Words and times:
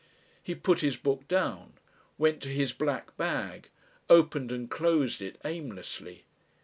He 0.41 0.55
put 0.55 0.79
his 0.79 0.97
book 0.97 1.27
down, 1.27 1.73
went 2.17 2.41
to 2.41 2.49
his 2.49 2.73
black 2.73 3.15
bag, 3.17 3.69
opened 4.09 4.51
and 4.51 4.67
closed 4.67 5.21
it 5.21 5.39
aimlessly. 5.45 6.23